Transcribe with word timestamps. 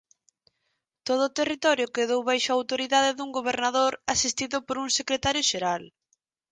Todo 1.07 1.21
o 1.25 1.33
territorio 1.39 1.93
quedou 1.95 2.21
baixo 2.29 2.49
a 2.51 2.57
autoridade 2.61 3.11
dun 3.17 3.29
gobernador 3.37 3.93
asistido 4.13 4.57
por 4.67 4.75
un 4.83 4.89
secretario 4.99 5.47
xeral. 5.51 5.83